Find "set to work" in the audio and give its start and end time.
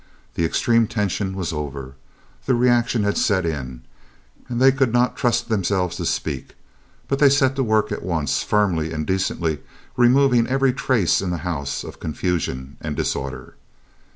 7.31-7.91